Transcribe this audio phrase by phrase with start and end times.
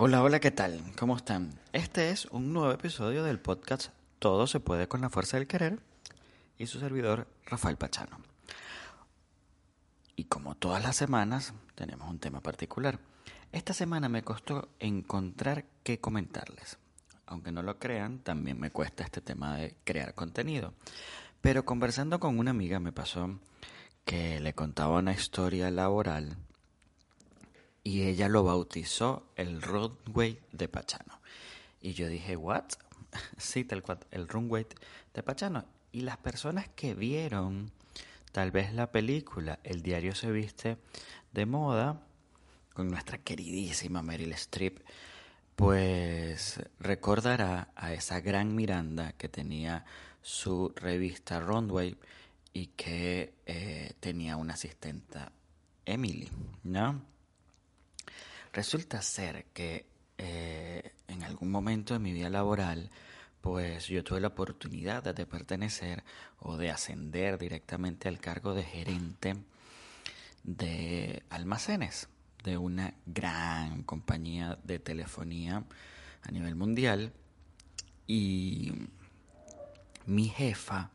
[0.00, 0.80] Hola, hola, ¿qué tal?
[0.96, 1.58] ¿Cómo están?
[1.72, 3.88] Este es un nuevo episodio del podcast
[4.20, 5.80] Todo se puede con la fuerza del querer
[6.56, 8.20] y su servidor Rafael Pachano.
[10.14, 13.00] Y como todas las semanas, tenemos un tema particular.
[13.50, 16.78] Esta semana me costó encontrar qué comentarles.
[17.26, 20.74] Aunque no lo crean, también me cuesta este tema de crear contenido.
[21.40, 23.40] Pero conversando con una amiga me pasó
[24.04, 26.36] que le contaba una historia laboral
[27.88, 31.22] y ella lo bautizó el runway de Pachano.
[31.80, 32.64] Y yo dije, ¿what?
[33.38, 34.66] sí, tal cual, el runway
[35.14, 35.64] de Pachano.
[35.90, 37.72] Y las personas que vieron
[38.30, 40.76] tal vez la película El diario se viste
[41.32, 42.02] de moda
[42.74, 44.80] con nuestra queridísima Meryl Streep,
[45.56, 49.86] pues recordará a esa gran Miranda que tenía
[50.20, 51.96] su revista Runway
[52.52, 55.32] y que eh, tenía una asistenta
[55.86, 56.28] Emily,
[56.64, 57.17] ¿no?
[58.52, 62.90] Resulta ser que eh, en algún momento de mi vida laboral,
[63.40, 66.02] pues yo tuve la oportunidad de pertenecer
[66.40, 69.36] o de ascender directamente al cargo de gerente
[70.42, 72.08] de almacenes
[72.44, 75.64] de una gran compañía de telefonía
[76.22, 77.12] a nivel mundial.
[78.06, 78.72] Y
[80.06, 80.90] mi jefa,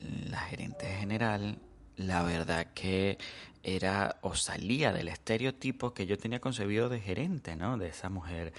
[0.00, 1.58] la gerente general,
[1.96, 3.18] la verdad que
[3.62, 7.78] era o salía del estereotipo que yo tenía concebido de gerente, ¿no?
[7.78, 8.52] De esa mujer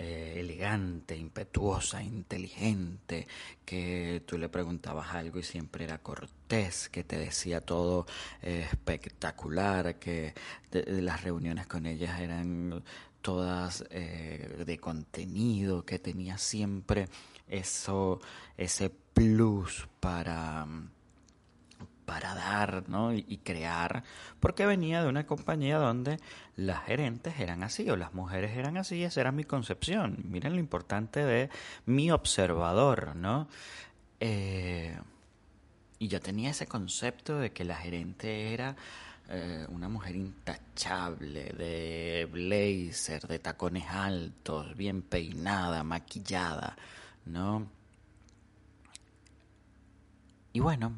[0.00, 3.26] eh, elegante, impetuosa, inteligente,
[3.64, 8.06] que tú le preguntabas algo y siempre era cortés, que te decía todo
[8.42, 10.34] eh, espectacular, que
[10.70, 12.82] las reuniones con ellas eran
[13.22, 17.08] todas eh, de contenido, que tenía siempre
[17.48, 18.20] eso,
[18.56, 20.64] ese plus para
[22.08, 23.12] para dar ¿no?
[23.12, 24.02] y, crear,
[24.40, 26.18] porque venía de una compañía donde
[26.56, 30.16] las gerentes eran así o las mujeres eran así, esa era mi concepción.
[30.24, 31.50] Miren lo importante de
[31.84, 33.46] mi observador, ¿no?
[34.20, 34.98] Eh,
[35.98, 38.74] y yo tenía ese concepto de que la gerente era
[39.28, 46.74] eh, una mujer intachable, de blazer, de tacones altos, bien peinada, maquillada,
[47.26, 47.68] ¿no?
[50.54, 50.94] Y bueno,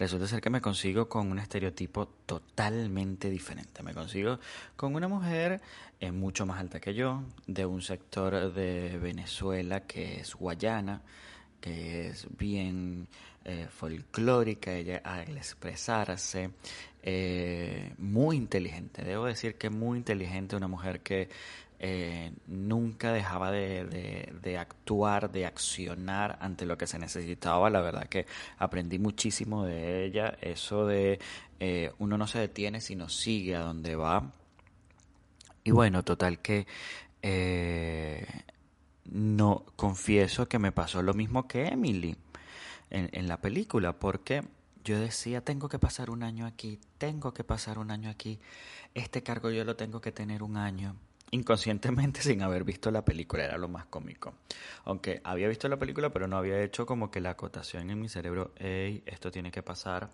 [0.00, 3.82] resulta ser que me consigo con un estereotipo totalmente diferente.
[3.82, 4.40] Me consigo
[4.74, 5.60] con una mujer
[6.00, 11.02] eh, mucho más alta que yo, de un sector de Venezuela que es Guayana,
[11.60, 13.08] que es bien
[13.44, 16.50] eh, folclórica, ella al expresarse,
[17.02, 19.04] eh, muy inteligente.
[19.04, 21.28] Debo decir que muy inteligente, una mujer que
[21.82, 27.70] eh, nunca dejaba de, actuar, de accionar ante lo que se necesitaba.
[27.70, 28.26] La verdad que
[28.58, 31.18] aprendí muchísimo de ella, eso de
[31.58, 34.30] eh, uno no se detiene, sino sigue a donde va.
[35.64, 36.66] Y bueno, total que
[37.22, 38.26] eh,
[39.06, 42.14] no confieso que me pasó lo mismo que Emily
[42.90, 44.42] en, en la película, porque
[44.84, 48.38] yo decía, tengo que pasar un año aquí, tengo que pasar un año aquí,
[48.94, 50.96] este cargo yo lo tengo que tener un año
[51.30, 54.34] inconscientemente sin haber visto la película, era lo más cómico.
[54.84, 58.08] Aunque había visto la película, pero no había hecho como que la acotación en mi
[58.08, 60.10] cerebro, hey, esto tiene que pasar.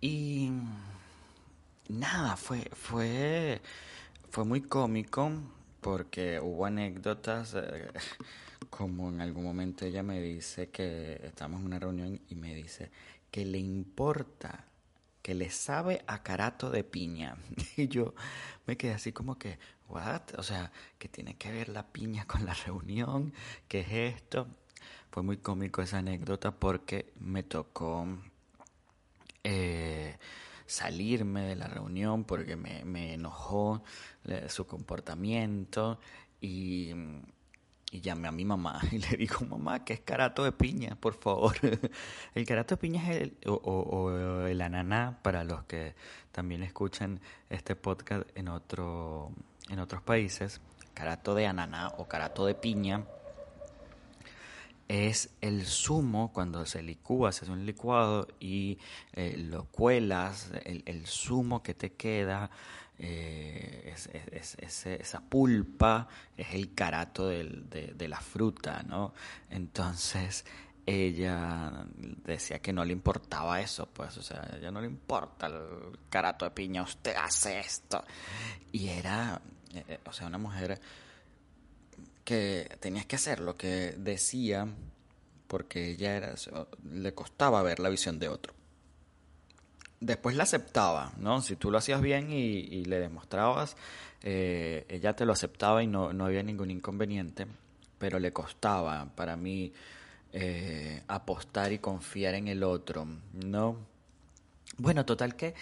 [0.00, 0.50] Y
[1.88, 3.60] nada, fue, fue,
[4.30, 5.30] fue muy cómico
[5.80, 7.88] porque hubo anécdotas, eh,
[8.70, 12.90] como en algún momento ella me dice que estamos en una reunión y me dice
[13.30, 14.64] que le importa
[15.26, 17.36] que le sabe a carato de piña.
[17.76, 18.14] Y yo
[18.64, 20.22] me quedé así como que, ¿what?
[20.38, 20.70] O sea,
[21.00, 23.34] que tiene que ver la piña con la reunión,
[23.66, 24.46] ¿qué es esto?
[25.10, 28.06] Fue muy cómico esa anécdota porque me tocó
[29.42, 30.16] eh,
[30.64, 33.82] salirme de la reunión porque me, me enojó
[34.26, 35.98] eh, su comportamiento
[36.40, 36.92] y
[37.96, 40.96] y llamé a mi mamá y le digo, mamá, ¿qué es carato de piña?
[41.00, 41.56] Por favor.
[42.34, 44.10] el carato de piña es el, o,
[44.46, 45.94] el ananá para los que
[46.30, 49.32] también escuchan este podcast en, otro,
[49.70, 50.60] en otros países.
[50.92, 53.04] Carato de ananá o carato de piña
[54.88, 58.78] es el zumo cuando se licúa, se hace un licuado y
[59.12, 62.50] eh, lo cuelas, el, el zumo que te queda
[62.98, 69.12] eh, es, esa pulpa es el carato de, la fruta, ¿no?
[69.50, 70.44] Entonces
[70.86, 71.84] ella
[72.24, 75.98] decía que no le importaba eso, pues, o sea, a ella no le importa el
[76.08, 78.02] carato de piña, usted hace esto.
[78.72, 79.40] Y era,
[79.74, 80.80] eh, o sea, una mujer
[82.26, 84.66] que tenías que hacer lo que decía
[85.46, 86.34] porque ella era,
[86.92, 88.52] le costaba ver la visión de otro.
[90.00, 91.40] después la aceptaba, ¿no?
[91.40, 93.76] Si tú lo hacías bien y, le demostrabas,
[94.22, 97.46] eh, ella te lo aceptaba y no, no había ningún inconveniente,
[97.98, 99.72] pero le costaba para mí
[100.32, 103.95] eh, apostar y confiar en el otro, ¿no?
[104.78, 105.54] Bueno, total que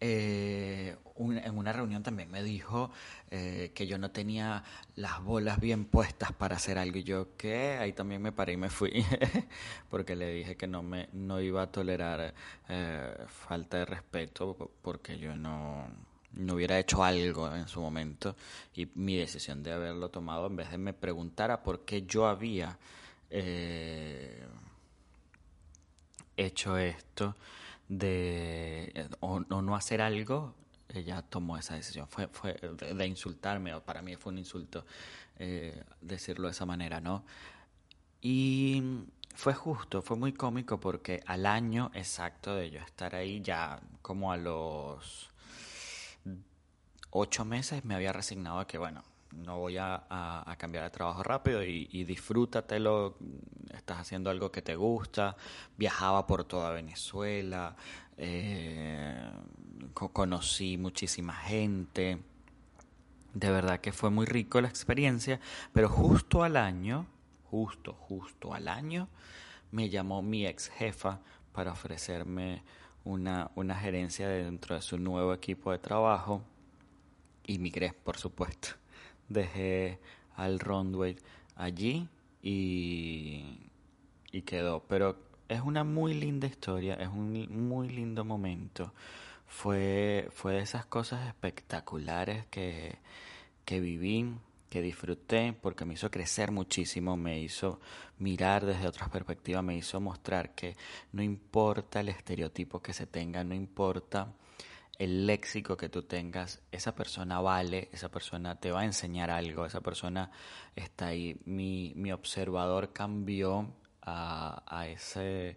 [0.00, 2.90] eh, en una reunión también me dijo
[3.30, 4.64] eh, que yo no tenía
[4.96, 6.98] las bolas bien puestas para hacer algo.
[6.98, 9.04] Y yo que ahí también me paré y me fui
[9.90, 12.34] porque le dije que no me no iba a tolerar
[12.68, 15.86] eh, falta de respeto porque yo no
[16.32, 18.34] no hubiera hecho algo en su momento.
[18.74, 22.78] Y mi decisión de haberlo tomado en vez de me preguntara por qué yo había
[26.36, 27.34] hecho esto
[27.98, 30.54] de o, no hacer algo,
[30.88, 32.08] ella tomó esa decisión.
[32.08, 34.86] Fue, fue de, insultarme, o para mí fue un insulto
[35.38, 37.24] eh, decirlo de esa manera, ¿no?
[38.22, 38.82] Y
[39.34, 44.32] fue justo, fue muy cómico porque al año exacto de yo estar ahí, ya como
[44.32, 45.30] a los
[47.10, 51.62] ocho meses me había resignado a que, bueno, no voy a, cambiar de trabajo rápido
[51.64, 53.16] y, disfrútatelo,
[53.74, 55.36] estás haciendo algo que te gusta,
[55.76, 57.74] viajaba por toda Venezuela,
[58.16, 59.30] eh,
[59.94, 62.18] conocí muchísima gente,
[63.34, 65.40] de verdad que fue muy rico la experiencia,
[65.72, 67.06] pero justo al año,
[67.50, 69.08] justo, justo al año,
[69.70, 71.20] me llamó mi ex jefa
[71.52, 72.62] para ofrecerme
[73.04, 76.42] una, una gerencia dentro de su nuevo equipo de trabajo.
[77.44, 78.81] Y migré, por supuesto
[79.32, 79.98] dejé
[80.36, 81.16] al runway
[81.56, 82.08] allí
[82.42, 83.58] y,
[84.30, 84.84] y quedó.
[84.88, 85.16] Pero
[85.48, 88.92] es una muy linda historia, es un muy lindo momento.
[89.46, 92.96] Fue, fue de esas cosas espectaculares que,
[93.64, 94.34] que viví,
[94.70, 97.78] que disfruté, porque me hizo crecer muchísimo, me hizo
[98.18, 100.74] mirar desde otras perspectivas, me hizo mostrar que
[101.12, 104.32] no importa el estereotipo que se tenga, no importa
[105.02, 109.66] el léxico que tú tengas, esa persona vale, esa persona te va a enseñar algo,
[109.66, 110.30] esa persona
[110.76, 111.40] está ahí.
[111.44, 115.56] Mi, mi observador cambió a, a ese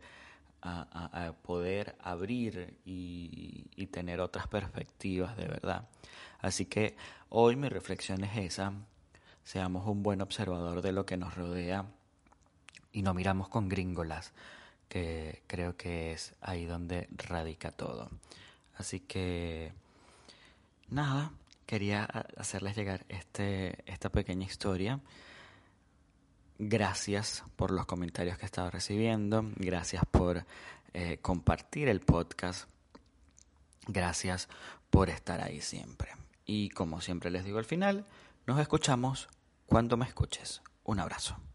[0.63, 5.87] a, poder abrir y, y, tener otras perspectivas de verdad.
[6.39, 6.95] Así que
[7.29, 8.73] hoy mi reflexión es esa,
[9.43, 11.85] seamos un buen observador de lo que nos rodea
[12.91, 14.33] y no miramos con gringolas,
[14.89, 18.09] que creo que es ahí donde radica todo.
[18.77, 19.73] Así que,
[20.89, 21.31] nada,
[21.65, 22.05] quería
[22.37, 24.99] hacerles llegar este, esta pequeña historia.
[26.57, 29.43] Gracias por los comentarios que he estado recibiendo.
[29.57, 30.45] Gracias por
[30.93, 32.69] eh, compartir el podcast.
[33.87, 34.47] Gracias
[34.89, 36.09] por estar ahí siempre.
[36.45, 38.05] Y como siempre les digo al final,
[38.45, 39.27] nos escuchamos
[39.65, 40.61] cuando me escuches.
[40.83, 41.45] Un abrazo.